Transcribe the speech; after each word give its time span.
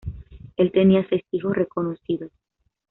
Él 0.57 0.71
tenía 0.71 1.07
seis 1.09 1.21
hijos 1.31 1.55
reconocidos. 1.55 2.31